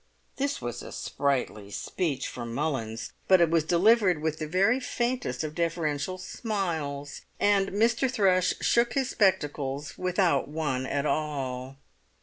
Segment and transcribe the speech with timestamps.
[0.37, 5.43] This was a sprightly speech for Mullins; but it was delivered with the very faintest
[5.43, 8.09] of deferential smiles, and Mr.
[8.09, 11.77] Thrush shook his spectacles without one at all.